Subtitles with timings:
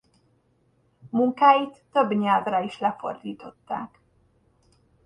[1.09, 3.99] Munkáit több nyelvre is lefordították.